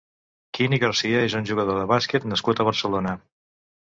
[0.57, 3.13] Quini García és un jugador de bàsquet nascut a Barcelona.